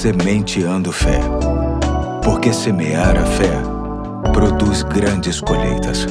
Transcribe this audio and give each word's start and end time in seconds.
Sementeando 0.00 0.90
Fé. 0.92 1.20
Porque 2.24 2.54
semear 2.54 3.18
a 3.18 3.26
fé 3.26 3.52
produz 4.32 4.82
grandes 4.82 5.42
colheitas. 5.42 6.06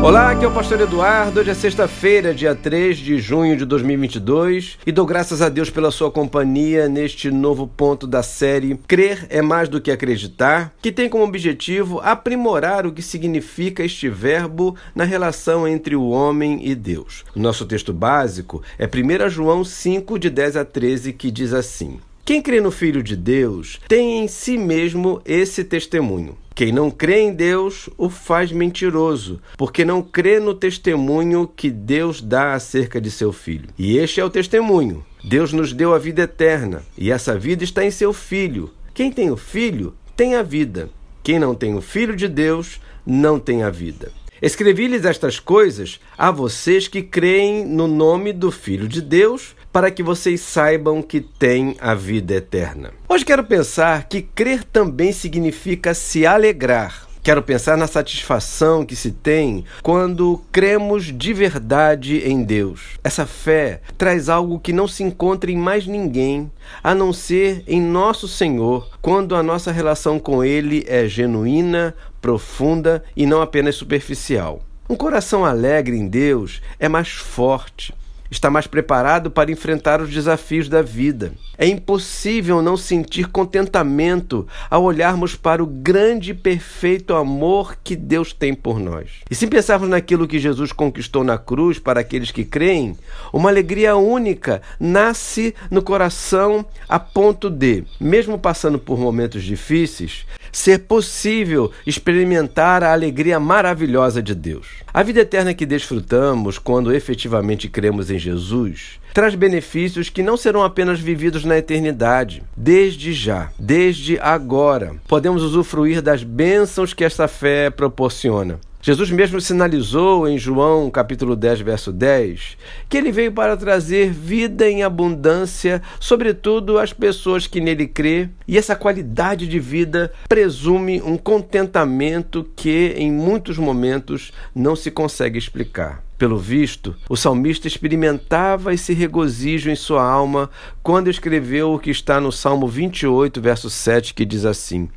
Olá, 0.00 0.30
aqui 0.30 0.44
é 0.44 0.46
o 0.46 0.52
Pastor 0.52 0.80
Eduardo. 0.80 1.40
Hoje 1.40 1.50
é 1.50 1.54
sexta-feira, 1.54 2.32
dia 2.32 2.54
3 2.54 2.96
de 2.96 3.18
junho 3.18 3.56
de 3.56 3.64
2022, 3.64 4.78
e 4.86 4.92
dou 4.92 5.04
graças 5.04 5.42
a 5.42 5.48
Deus 5.48 5.68
pela 5.68 5.90
sua 5.90 6.12
companhia 6.12 6.88
neste 6.88 7.28
novo 7.28 7.66
ponto 7.66 8.06
da 8.06 8.22
série 8.22 8.78
Crer 8.86 9.26
é 9.30 9.42
mais 9.42 9.68
do 9.68 9.80
que 9.80 9.90
acreditar, 9.90 10.72
que 10.80 10.92
tem 10.92 11.08
como 11.08 11.24
objetivo 11.24 11.98
aprimorar 12.04 12.86
o 12.86 12.92
que 12.92 13.02
significa 13.02 13.82
este 13.82 14.08
verbo 14.08 14.76
na 14.94 15.02
relação 15.02 15.66
entre 15.66 15.96
o 15.96 16.10
homem 16.10 16.60
e 16.62 16.72
Deus. 16.72 17.24
O 17.34 17.40
nosso 17.40 17.66
texto 17.66 17.92
básico 17.92 18.62
é 18.78 18.86
1 18.86 19.28
João 19.28 19.64
5, 19.64 20.20
de 20.20 20.30
10 20.30 20.56
a 20.56 20.64
13, 20.64 21.12
que 21.14 21.32
diz 21.32 21.52
assim: 21.52 21.98
Quem 22.26 22.42
crê 22.42 22.60
no 22.60 22.72
Filho 22.72 23.04
de 23.04 23.14
Deus 23.14 23.78
tem 23.86 24.18
em 24.18 24.26
si 24.26 24.58
mesmo 24.58 25.22
esse 25.24 25.62
testemunho. 25.62 26.36
Quem 26.56 26.72
não 26.72 26.90
crê 26.90 27.20
em 27.20 27.32
Deus 27.32 27.88
o 27.96 28.10
faz 28.10 28.50
mentiroso, 28.50 29.40
porque 29.56 29.84
não 29.84 30.02
crê 30.02 30.40
no 30.40 30.52
testemunho 30.52 31.46
que 31.46 31.70
Deus 31.70 32.20
dá 32.20 32.54
acerca 32.54 33.00
de 33.00 33.12
seu 33.12 33.32
filho. 33.32 33.68
E 33.78 33.96
este 33.96 34.20
é 34.20 34.24
o 34.24 34.30
testemunho: 34.30 35.06
Deus 35.22 35.52
nos 35.52 35.72
deu 35.72 35.94
a 35.94 36.00
vida 36.00 36.22
eterna, 36.22 36.82
e 36.98 37.12
essa 37.12 37.38
vida 37.38 37.62
está 37.62 37.84
em 37.84 37.92
seu 37.92 38.12
filho. 38.12 38.72
Quem 38.92 39.12
tem 39.12 39.30
o 39.30 39.36
filho 39.36 39.94
tem 40.16 40.34
a 40.34 40.42
vida. 40.42 40.90
Quem 41.22 41.38
não 41.38 41.54
tem 41.54 41.76
o 41.76 41.80
filho 41.80 42.16
de 42.16 42.26
Deus 42.26 42.80
não 43.06 43.38
tem 43.38 43.62
a 43.62 43.70
vida. 43.70 44.10
Escrevi-lhes 44.40 45.06
estas 45.06 45.40
coisas 45.40 45.98
a 46.16 46.30
vocês 46.30 46.86
que 46.86 47.02
creem 47.02 47.64
no 47.64 47.88
nome 47.88 48.34
do 48.34 48.50
Filho 48.50 48.86
de 48.86 49.00
Deus, 49.00 49.56
para 49.72 49.90
que 49.90 50.02
vocês 50.02 50.42
saibam 50.42 51.00
que 51.00 51.22
têm 51.22 51.74
a 51.80 51.94
vida 51.94 52.34
eterna. 52.34 52.92
Hoje 53.08 53.24
quero 53.24 53.44
pensar 53.44 54.06
que 54.08 54.20
crer 54.20 54.62
também 54.62 55.10
significa 55.12 55.94
se 55.94 56.26
alegrar. 56.26 57.06
Quero 57.26 57.42
pensar 57.42 57.76
na 57.76 57.88
satisfação 57.88 58.86
que 58.86 58.94
se 58.94 59.10
tem 59.10 59.64
quando 59.82 60.40
cremos 60.52 61.06
de 61.06 61.34
verdade 61.34 62.18
em 62.18 62.44
Deus. 62.44 63.00
Essa 63.02 63.26
fé 63.26 63.80
traz 63.98 64.28
algo 64.28 64.60
que 64.60 64.72
não 64.72 64.86
se 64.86 65.02
encontra 65.02 65.50
em 65.50 65.56
mais 65.56 65.88
ninguém, 65.88 66.48
a 66.84 66.94
não 66.94 67.12
ser 67.12 67.64
em 67.66 67.80
nosso 67.80 68.28
Senhor, 68.28 68.88
quando 69.02 69.34
a 69.34 69.42
nossa 69.42 69.72
relação 69.72 70.20
com 70.20 70.44
Ele 70.44 70.84
é 70.86 71.08
genuína, 71.08 71.96
profunda 72.22 73.02
e 73.16 73.26
não 73.26 73.42
apenas 73.42 73.74
superficial. 73.74 74.60
Um 74.88 74.94
coração 74.94 75.44
alegre 75.44 75.96
em 75.96 76.06
Deus 76.06 76.62
é 76.78 76.88
mais 76.88 77.08
forte, 77.08 77.92
está 78.30 78.50
mais 78.50 78.66
preparado 78.66 79.30
para 79.30 79.50
enfrentar 79.50 80.00
os 80.00 80.10
desafios 80.10 80.68
da 80.68 80.82
vida. 80.82 81.32
É 81.58 81.66
impossível 81.66 82.60
não 82.60 82.76
sentir 82.76 83.28
contentamento 83.28 84.46
ao 84.70 84.84
olharmos 84.84 85.34
para 85.34 85.62
o 85.62 85.66
grande 85.66 86.32
e 86.32 86.34
perfeito 86.34 87.14
amor 87.14 87.76
que 87.82 87.96
Deus 87.96 88.32
tem 88.32 88.54
por 88.54 88.78
nós. 88.78 89.08
E 89.30 89.34
se 89.34 89.46
pensarmos 89.46 89.88
naquilo 89.88 90.28
que 90.28 90.38
Jesus 90.38 90.70
conquistou 90.72 91.24
na 91.24 91.38
cruz 91.38 91.78
para 91.78 92.00
aqueles 92.00 92.30
que 92.30 92.44
creem, 92.44 92.96
uma 93.32 93.48
alegria 93.48 93.96
única 93.96 94.60
nasce 94.78 95.54
no 95.70 95.82
coração 95.82 96.64
a 96.88 96.98
ponto 96.98 97.48
de, 97.48 97.84
mesmo 97.98 98.38
passando 98.38 98.78
por 98.78 98.98
momentos 98.98 99.42
difíceis, 99.42 100.26
ser 100.52 100.80
possível 100.80 101.70
experimentar 101.86 102.82
a 102.82 102.92
alegria 102.92 103.38
maravilhosa 103.38 104.22
de 104.22 104.34
Deus. 104.34 104.68
A 104.92 105.02
vida 105.02 105.20
eterna 105.20 105.52
que 105.52 105.66
desfrutamos 105.66 106.58
quando 106.58 106.94
efetivamente 106.94 107.68
cremos 107.68 108.10
em 108.10 108.15
Jesus 108.18 108.98
traz 109.16 109.34
benefícios 109.34 110.10
que 110.10 110.22
não 110.22 110.36
serão 110.36 110.62
apenas 110.62 111.00
vividos 111.00 111.42
na 111.42 111.56
eternidade. 111.56 112.42
Desde 112.54 113.14
já, 113.14 113.50
desde 113.58 114.18
agora, 114.18 114.94
podemos 115.08 115.42
usufruir 115.42 116.02
das 116.02 116.22
bênçãos 116.22 116.92
que 116.92 117.02
esta 117.02 117.26
fé 117.26 117.70
proporciona. 117.70 118.60
Jesus 118.86 119.10
mesmo 119.10 119.40
sinalizou 119.40 120.28
em 120.28 120.38
João 120.38 120.88
capítulo 120.88 121.34
10, 121.34 121.60
verso 121.60 121.92
10, 121.92 122.56
que 122.88 122.96
ele 122.96 123.10
veio 123.10 123.32
para 123.32 123.56
trazer 123.56 124.12
vida 124.12 124.70
em 124.70 124.84
abundância, 124.84 125.82
sobretudo 125.98 126.78
às 126.78 126.92
pessoas 126.92 127.48
que 127.48 127.60
nele 127.60 127.88
crê, 127.88 128.28
e 128.46 128.56
essa 128.56 128.76
qualidade 128.76 129.48
de 129.48 129.58
vida 129.58 130.12
presume 130.28 131.02
um 131.02 131.16
contentamento 131.16 132.48
que 132.54 132.94
em 132.96 133.10
muitos 133.10 133.58
momentos 133.58 134.30
não 134.54 134.76
se 134.76 134.88
consegue 134.88 135.36
explicar. 135.36 136.04
Pelo 136.16 136.38
visto, 136.38 136.94
o 137.08 137.16
salmista 137.16 137.66
experimentava 137.66 138.72
esse 138.72 138.94
regozijo 138.94 139.68
em 139.68 139.74
sua 139.74 140.08
alma 140.08 140.48
quando 140.80 141.10
escreveu 141.10 141.72
o 141.72 141.78
que 141.80 141.90
está 141.90 142.20
no 142.20 142.30
Salmo 142.30 142.68
28, 142.68 143.40
verso 143.40 143.68
7, 143.68 144.14
que 144.14 144.24
diz 144.24 144.44
assim: 144.44 144.88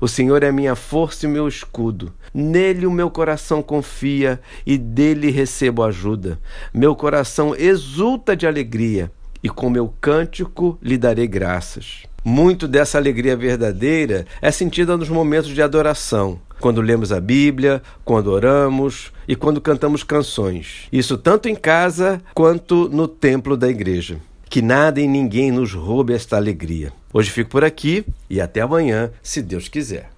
o 0.00 0.08
Senhor 0.08 0.42
é 0.42 0.52
minha 0.52 0.74
força 0.74 1.26
e 1.26 1.28
meu 1.28 1.48
escudo. 1.48 2.12
Nele 2.32 2.86
o 2.86 2.90
meu 2.90 3.10
coração 3.10 3.62
confia 3.62 4.40
e 4.66 4.78
dele 4.78 5.30
recebo 5.30 5.82
ajuda. 5.82 6.38
Meu 6.72 6.94
coração 6.94 7.54
exulta 7.54 8.36
de 8.36 8.46
alegria 8.46 9.10
e 9.42 9.48
com 9.48 9.70
meu 9.70 9.92
cântico 10.00 10.78
lhe 10.82 10.98
darei 10.98 11.26
graças. 11.26 12.02
Muito 12.24 12.66
dessa 12.66 12.98
alegria 12.98 13.36
verdadeira 13.36 14.26
é 14.42 14.50
sentida 14.50 14.96
nos 14.96 15.08
momentos 15.08 15.50
de 15.50 15.62
adoração, 15.62 16.38
quando 16.60 16.80
lemos 16.80 17.12
a 17.12 17.20
Bíblia, 17.20 17.80
quando 18.04 18.28
oramos 18.28 19.12
e 19.26 19.36
quando 19.36 19.60
cantamos 19.60 20.02
canções. 20.02 20.88
Isso 20.92 21.16
tanto 21.16 21.48
em 21.48 21.54
casa 21.54 22.20
quanto 22.34 22.88
no 22.88 23.06
templo 23.06 23.56
da 23.56 23.68
igreja. 23.68 24.18
Que 24.48 24.62
nada 24.62 24.98
e 25.00 25.06
ninguém 25.06 25.50
nos 25.50 25.74
roube 25.74 26.14
esta 26.14 26.36
alegria. 26.36 26.90
Hoje 27.12 27.30
fico 27.30 27.50
por 27.50 27.64
aqui 27.64 28.04
e 28.30 28.40
até 28.40 28.62
amanhã, 28.62 29.10
se 29.22 29.42
Deus 29.42 29.68
quiser. 29.68 30.10